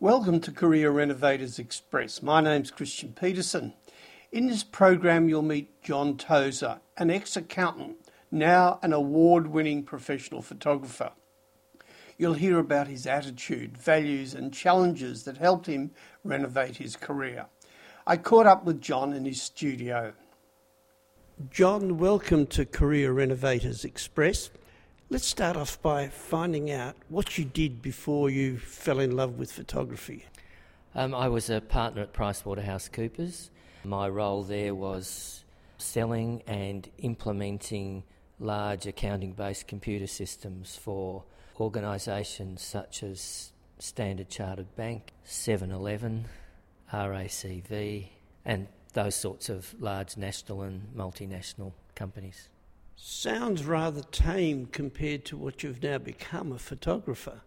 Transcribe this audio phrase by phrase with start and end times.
[0.00, 2.22] Welcome to Career Renovators Express.
[2.22, 3.74] My name's Christian Peterson.
[4.30, 7.96] In this program, you'll meet John Tozer, an ex accountant,
[8.30, 11.10] now an award winning professional photographer.
[12.16, 15.90] You'll hear about his attitude, values, and challenges that helped him
[16.22, 17.46] renovate his career.
[18.06, 20.12] I caught up with John in his studio.
[21.50, 24.50] John, welcome to Career Renovators Express.
[25.10, 29.50] Let's start off by finding out what you did before you fell in love with
[29.50, 30.26] photography.
[30.94, 33.48] Um, I was a partner at PricewaterhouseCoopers.
[33.84, 35.44] My role there was
[35.78, 38.02] selling and implementing
[38.38, 41.24] large accounting based computer systems for
[41.58, 46.26] organisations such as Standard Chartered Bank, 7 Eleven,
[46.92, 48.08] RACV,
[48.44, 52.50] and those sorts of large national and multinational companies.
[53.00, 57.42] Sounds rather tame compared to what you've now become a photographer.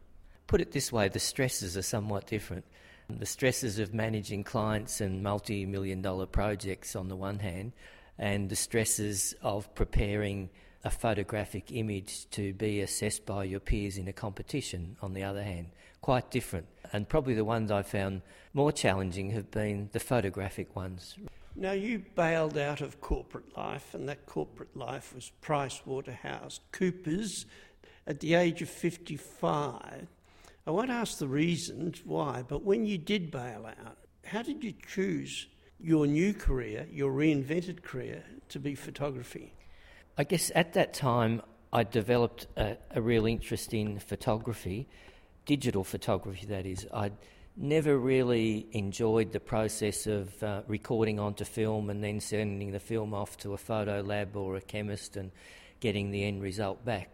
[0.48, 2.64] Put it this way the stresses are somewhat different.
[3.10, 7.74] The stresses of managing clients and multi million dollar projects on the one hand,
[8.18, 10.50] and the stresses of preparing
[10.86, 15.44] a photographic image to be assessed by your peers in a competition on the other
[15.44, 15.68] hand.
[16.00, 16.68] Quite different.
[16.94, 18.22] And probably the ones I found
[18.54, 21.18] more challenging have been the photographic ones.
[21.56, 27.46] Now, you bailed out of corporate life, and that corporate life was Price Waterhouse Coopers
[28.08, 30.08] at the age of 55.
[30.66, 34.74] I won't ask the reasons why, but when you did bail out, how did you
[34.88, 35.48] choose
[35.80, 39.54] your new career, your reinvented career, to be photography?
[40.18, 41.42] I guess at that time
[41.74, 44.88] I developed a, a real interest in photography,
[45.46, 46.88] digital photography, that is.
[46.94, 47.18] I'd
[47.56, 53.14] never really enjoyed the process of uh, recording onto film and then sending the film
[53.14, 55.32] off to a photo lab or a chemist and
[55.80, 57.10] getting the end result back.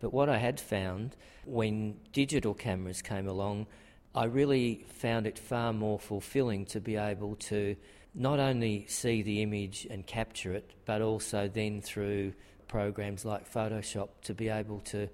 [0.00, 3.66] But what I had found when digital cameras came along,
[4.14, 7.76] I really found it far more fulfilling to be able to
[8.14, 12.34] not only see the image and capture it, but also then through
[12.68, 15.08] programs like Photoshop to be able to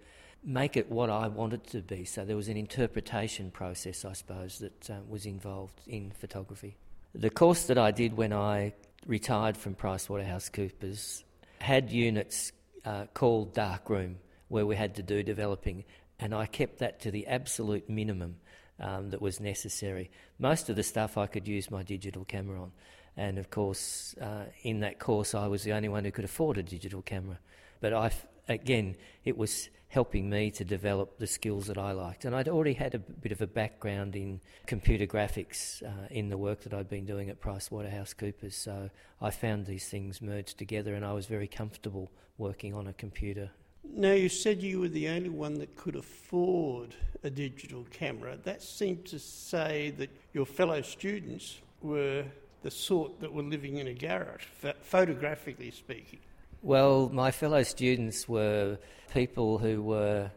[0.44, 2.04] make it what I wanted to be.
[2.04, 6.76] So there was an interpretation process, I suppose, that uh, was involved in photography.
[7.14, 8.74] The course that I did when I
[9.06, 11.22] retired from PricewaterhouseCoopers
[11.60, 12.52] had units
[12.84, 14.16] uh, called Darkroom,
[14.48, 15.84] where we had to do developing,
[16.18, 18.36] and I kept that to the absolute minimum
[18.80, 20.10] um, that was necessary.
[20.38, 22.72] Most of the stuff I could use my digital camera on.
[23.16, 26.58] And of course, uh, in that course, I was the only one who could afford
[26.58, 27.38] a digital camera.
[27.80, 28.10] But I,
[28.48, 32.24] again, it was helping me to develop the skills that I liked.
[32.24, 36.36] And I'd already had a bit of a background in computer graphics uh, in the
[36.36, 38.54] work that I'd been doing at PricewaterhouseCoopers.
[38.54, 38.90] So
[39.20, 43.50] I found these things merged together and I was very comfortable working on a computer.
[43.84, 48.36] Now, you said you were the only one that could afford a digital camera.
[48.42, 52.24] That seemed to say that your fellow students were
[52.62, 54.40] the sort that were living in a garret,
[54.80, 56.18] photographically speaking.
[56.64, 58.78] Well, my fellow students were
[59.12, 60.30] people who were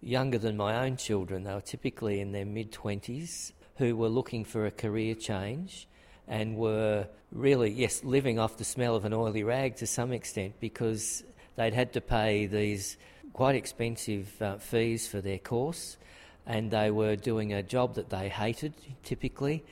[0.00, 1.44] younger than my own children.
[1.44, 5.86] They were typically in their mid 20s who were looking for a career change
[6.26, 10.54] and were really, yes, living off the smell of an oily rag to some extent
[10.58, 11.22] because
[11.54, 12.96] they'd had to pay these
[13.32, 15.96] quite expensive uh, fees for their course
[16.44, 18.74] and they were doing a job that they hated
[19.04, 19.64] typically,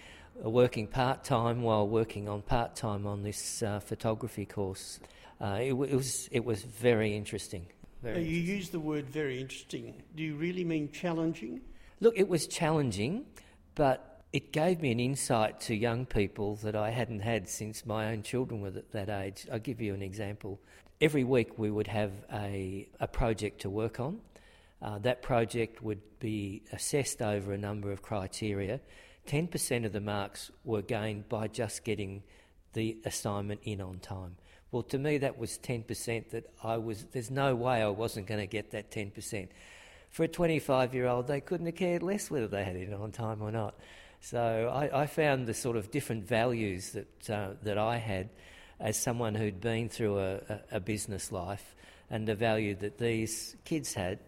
[0.43, 5.01] working part time while working on part time on this uh, photography course
[5.41, 7.67] uh, it, it, was it was very interesting.
[8.03, 8.57] Very you interesting.
[8.57, 10.03] use the word very interesting.
[10.15, 11.61] Do you really mean challenging?
[12.01, 13.27] Look, it was challenging,
[13.75, 18.13] but it gave me an insight to young people that I hadn't had since my
[18.13, 19.47] own children were at that age.
[19.53, 20.61] I'll give you an example.
[21.01, 24.21] Every week we would have a, a project to work on.
[24.81, 28.81] Uh, that project would be assessed over a number of criteria.
[29.27, 32.23] 10% of the marks were gained by just getting
[32.73, 34.37] the assignment in on time.
[34.71, 38.41] Well, to me, that was 10% that I was, there's no way I wasn't going
[38.41, 39.49] to get that 10%.
[40.11, 42.95] For a 25 year old, they couldn't have cared less whether they had it in
[42.95, 43.75] on time or not.
[44.21, 48.31] So I, I found the sort of different values that, uh, that I had
[48.81, 51.75] as someone who'd been through a, a, a business life
[52.11, 54.19] and the value that these kids had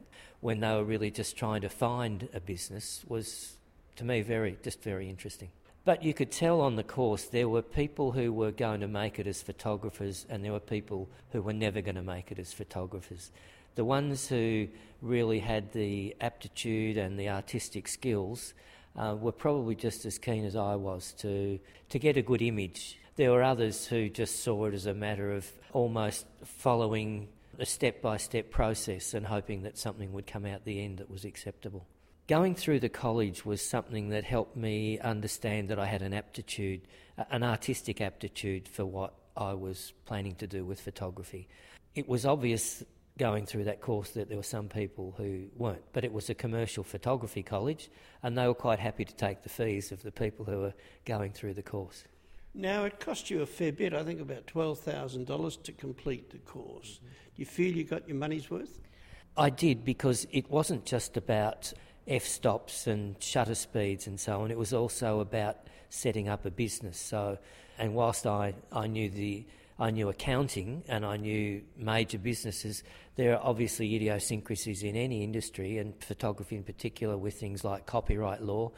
[0.41, 3.57] when they were really just trying to find a business was,
[3.99, 5.50] to me, very, just very interesting.
[5.85, 9.19] But you could tell on the course there were people who were going to make
[9.19, 12.53] it as photographers, and there were people who were never going to make it as
[12.53, 13.31] photographers.
[13.75, 14.69] The ones who
[15.00, 18.55] really had the aptitude and the artistic skills
[18.97, 21.59] uh, were probably just as keen as I was to,
[21.89, 22.99] to get a good image.
[23.17, 27.29] There were others who just saw it as a matter of almost following
[27.59, 31.11] a step by step process and hoping that something would come out the end that
[31.11, 31.87] was acceptable.
[32.29, 36.83] Going through the college was something that helped me understand that I had an aptitude,
[37.31, 41.49] an artistic aptitude for what I was planning to do with photography.
[41.95, 42.85] It was obvious
[43.17, 46.35] going through that course that there were some people who weren't, but it was a
[46.35, 47.91] commercial photography college
[48.23, 51.33] and they were quite happy to take the fees of the people who were going
[51.33, 52.05] through the course.
[52.55, 56.99] Now, it cost you a fair bit, I think about $12,000 to complete the course.
[56.99, 57.07] Mm-hmm.
[57.07, 58.81] Do you feel you got your money's worth?
[59.37, 61.73] I did because it wasn't just about
[62.08, 64.50] f stops and shutter speeds and so on.
[64.50, 65.58] It was also about
[65.90, 66.99] setting up a business.
[66.99, 67.38] So,
[67.78, 69.44] and whilst I, I knew the
[69.81, 72.82] I knew accounting and I knew major businesses,
[73.14, 78.43] there are obviously idiosyncrasies in any industry and photography in particular with things like copyright
[78.43, 78.72] law,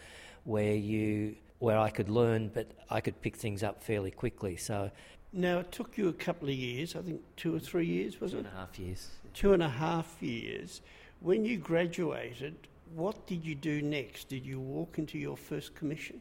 [0.45, 4.57] where you where I could learn, but I could pick things up fairly quickly.
[4.57, 4.91] So.
[5.33, 8.33] Now, it took you a couple of years, I think two or three years, was
[8.33, 8.41] two it?
[8.43, 9.09] Two and a half years.
[9.35, 10.81] Two and a half years.
[11.21, 12.57] When you graduated,
[12.95, 14.29] what did you do next?
[14.29, 16.21] Did you walk into your first commission?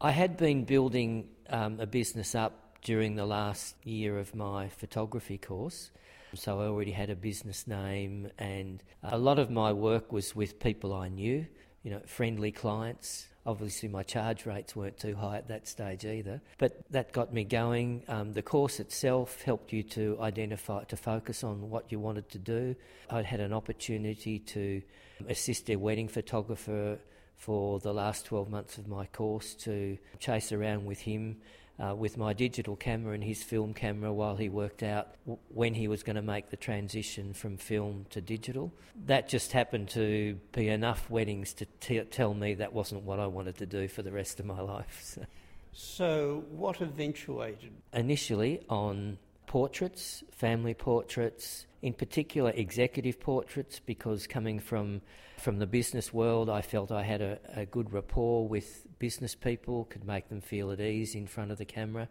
[0.00, 5.38] I had been building um, a business up during the last year of my photography
[5.38, 5.90] course.
[6.34, 10.60] So I already had a business name, and a lot of my work was with
[10.60, 11.46] people I knew,
[11.82, 13.26] you know, friendly clients.
[13.46, 17.44] Obviously, my charge rates weren't too high at that stage either, but that got me
[17.44, 18.02] going.
[18.08, 22.38] Um, the course itself helped you to identify, to focus on what you wanted to
[22.38, 22.74] do.
[23.08, 24.82] I had an opportunity to
[25.28, 26.98] assist a wedding photographer
[27.36, 31.36] for the last 12 months of my course to chase around with him
[31.78, 35.74] uh, with my digital camera and his film camera while he worked out w- when
[35.74, 38.72] he was going to make the transition from film to digital.
[39.06, 43.26] That just happened to be enough weddings to t- tell me that wasn't what I
[43.26, 45.00] wanted to do for the rest of my life.
[45.02, 45.26] So,
[45.72, 47.72] so what eventuated?
[47.92, 55.00] Initially on portraits, family portraits, in particular executive portraits, because coming from
[55.38, 59.84] from the business world, I felt I had a, a good rapport with business people,
[59.84, 62.08] could make them feel at ease in front of the camera.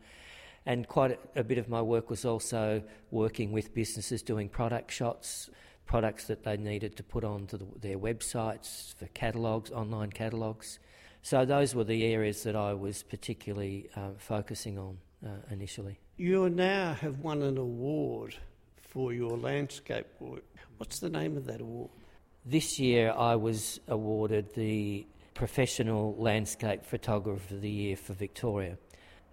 [0.65, 4.91] And quite a, a bit of my work was also working with businesses doing product
[4.91, 5.49] shots,
[5.85, 10.79] products that they needed to put onto the, their websites for catalogues, online catalogues.
[11.21, 15.99] So those were the areas that I was particularly uh, focusing on uh, initially.
[16.17, 18.35] You now have won an award
[18.77, 20.43] for your landscape work.
[20.77, 21.89] What's the name of that award?
[22.45, 28.77] This year I was awarded the Professional Landscape Photographer of the Year for Victoria.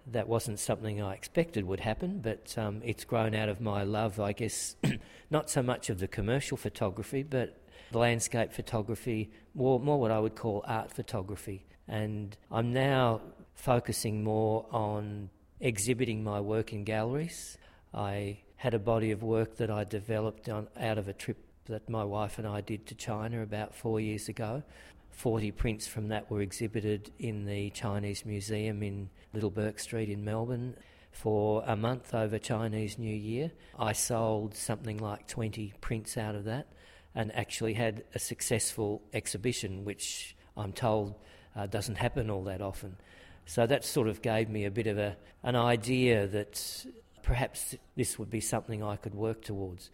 [0.07, 4.19] That wasn't something I expected would happen, but um, it's grown out of my love,
[4.19, 4.75] I guess,
[5.29, 7.57] not so much of the commercial photography, but
[7.93, 11.65] landscape photography, more, more what I would call art photography.
[11.87, 13.21] And I'm now
[13.53, 17.57] focusing more on exhibiting my work in galleries.
[17.93, 21.89] I had a body of work that I developed on, out of a trip that
[21.89, 24.63] my wife and I did to China about four years ago.
[25.11, 30.25] 40 prints from that were exhibited in the Chinese Museum in Little Bourke Street in
[30.25, 30.75] Melbourne
[31.11, 33.51] for a month over Chinese New Year.
[33.77, 36.67] I sold something like 20 prints out of that
[37.15, 41.15] and actually had a successful exhibition, which I'm told
[41.55, 42.97] uh, doesn't happen all that often.
[43.45, 46.85] So that sort of gave me a bit of a, an idea that
[47.21, 49.89] perhaps this would be something I could work towards.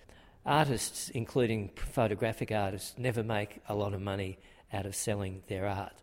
[0.45, 4.39] Artists, including photographic artists, never make a lot of money
[4.73, 5.93] out of selling their art.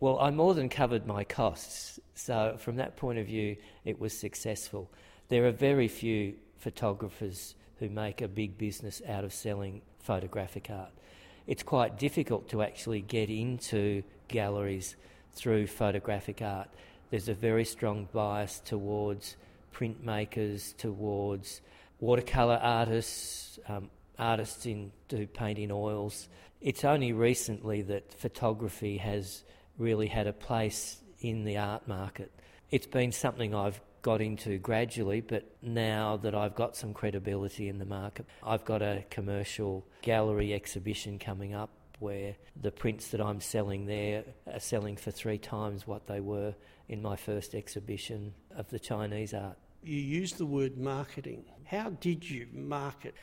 [0.00, 4.16] Well, I more than covered my costs, so from that point of view, it was
[4.16, 4.90] successful.
[5.28, 10.92] There are very few photographers who make a big business out of selling photographic art.
[11.46, 14.96] It's quite difficult to actually get into galleries
[15.32, 16.68] through photographic art.
[17.10, 19.36] There's a very strong bias towards
[19.74, 21.62] printmakers, towards
[22.00, 26.28] watercolour artists, um, artists in do paint in oils.
[26.60, 29.44] It's only recently that photography has
[29.78, 32.30] really had a place in the art market.
[32.70, 37.78] It's been something I've got into gradually, but now that I've got some credibility in
[37.78, 43.40] the market, I've got a commercial gallery exhibition coming up where the prints that I'm
[43.40, 46.54] selling there are selling for three times what they were
[46.88, 49.58] in my first exhibition of the Chinese art.
[49.82, 51.44] You used the word marketing.
[51.64, 53.14] How did you market?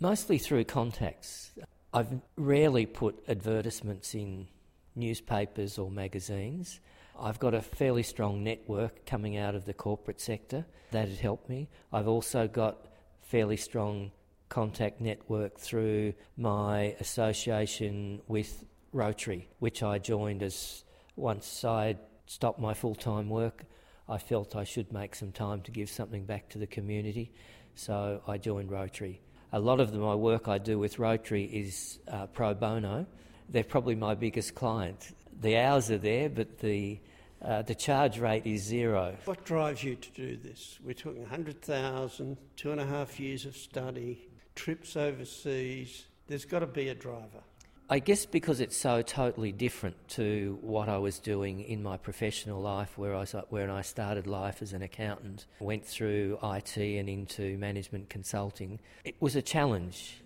[0.00, 1.52] Mostly through contacts.
[1.94, 4.48] I've rarely put advertisements in
[4.94, 6.80] newspapers or magazines.
[7.18, 11.48] I've got a fairly strong network coming out of the corporate sector that had helped
[11.48, 11.68] me.
[11.92, 12.88] I've also got
[13.22, 14.10] fairly strong
[14.48, 20.84] contact network through my association with Rotary, which I joined as
[21.16, 23.64] once I stopped my full time work.
[24.08, 27.32] I felt I should make some time to give something back to the community,
[27.74, 29.20] so I joined Rotary.
[29.52, 33.06] A lot of the, my work I do with Rotary is uh, pro bono,
[33.48, 35.14] they're probably my biggest client.
[35.40, 37.00] The hours are there, but the
[37.42, 39.14] uh, the charge rate is zero.
[39.26, 40.78] What drives you to do this?
[40.82, 46.06] We're talking 100,000, two and a half years of study, trips overseas.
[46.26, 47.44] There's got to be a driver.
[47.88, 52.60] I guess because it's so totally different to what I was doing in my professional
[52.60, 57.56] life, where I where I started life as an accountant, went through IT and into
[57.58, 58.80] management consulting.
[59.04, 60.16] It was a challenge.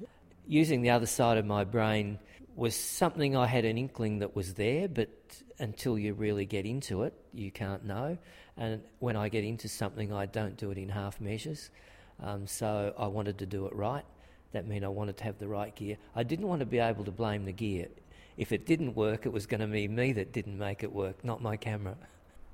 [0.47, 2.19] Using the other side of my brain
[2.57, 5.11] was something I had an inkling that was there, but
[5.59, 8.17] until you really get into it, you can't know.
[8.57, 11.71] And when I get into something, I don't do it in half measures.
[12.23, 14.05] Um, so I wanted to do it right.
[14.53, 15.97] That meant I wanted to have the right gear.
[16.15, 17.89] I didn't want to be able to blame the gear.
[18.37, 21.25] If it didn't work, it was going to be me that didn't make it work,
[21.25, 21.97] not my camera.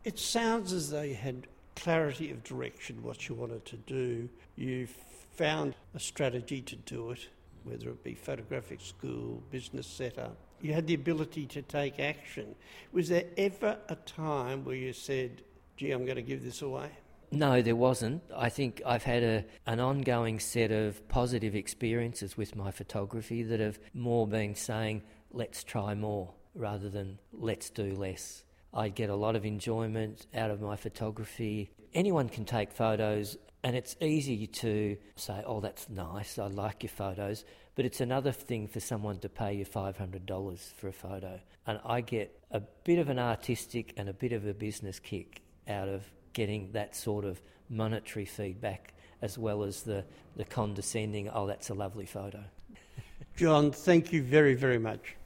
[0.05, 4.29] It sounds as though you had clarity of direction, what you wanted to do.
[4.57, 4.89] You
[5.35, 7.29] found a strategy to do it,
[7.65, 10.37] whether it be photographic school, business setup.
[10.61, 12.55] You had the ability to take action.
[12.93, 15.43] Was there ever a time where you said,
[15.77, 16.91] gee, I'm going to give this away?
[17.31, 18.23] No, there wasn't.
[18.35, 23.61] I think I've had a, an ongoing set of positive experiences with my photography that
[23.61, 25.03] have more been saying,
[25.33, 28.45] let's try more rather than let's do less.
[28.73, 31.71] I get a lot of enjoyment out of my photography.
[31.95, 36.91] Anyone can take photos, and it's easy to say, oh, that's nice, I like your
[36.91, 37.45] photos.
[37.75, 41.41] But it's another thing for someone to pay you $500 for a photo.
[41.67, 45.43] And I get a bit of an artistic and a bit of a business kick
[45.69, 46.05] out of
[46.37, 47.41] getting that sort of
[47.71, 50.05] monetary feedback as well as the,
[50.37, 52.45] the condescending, oh, that's a lovely photo.
[53.37, 55.17] John, thank you very, very much.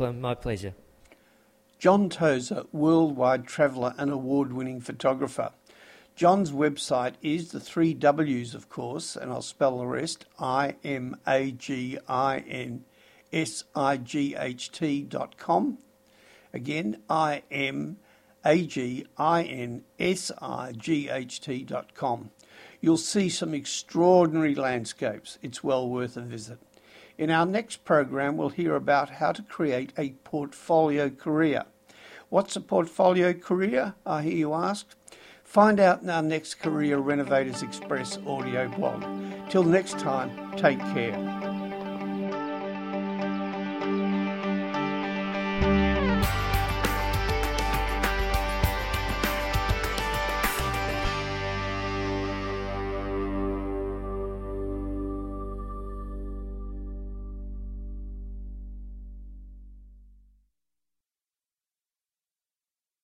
[0.00, 0.74] My pleasure.
[1.78, 5.52] John Tozer, worldwide traveller and award winning photographer.
[6.16, 11.16] John's website is the three W's, of course, and I'll spell the rest I M
[11.26, 12.84] A G I N
[13.32, 15.78] S I G H T dot com.
[16.52, 17.98] Again, I M
[18.44, 19.04] a-G-I-N-S-I-G-H-T
[21.64, 22.30] dot com.
[22.80, 25.38] You'll see some extraordinary landscapes.
[25.42, 26.58] It's well worth a visit.
[27.18, 31.64] In our next program, we'll hear about how to create a portfolio career.
[32.30, 33.94] What's a portfolio career?
[34.06, 34.86] I hear you ask.
[35.44, 39.04] Find out in our next Career Renovators Express audio blog.
[39.50, 41.49] Till next time, take care.